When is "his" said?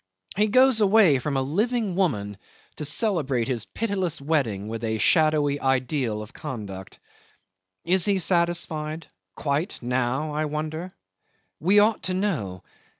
3.47-3.65